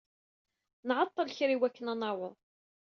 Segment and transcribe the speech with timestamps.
[0.87, 2.35] Nɛeṭṭel kra i wakken ad naweḍ.